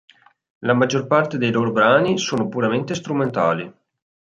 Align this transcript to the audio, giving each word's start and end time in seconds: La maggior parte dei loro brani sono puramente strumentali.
La 0.61 0.73
maggior 0.73 1.05
parte 1.05 1.37
dei 1.37 1.51
loro 1.51 1.71
brani 1.71 2.17
sono 2.17 2.49
puramente 2.49 2.95
strumentali. 2.95 3.71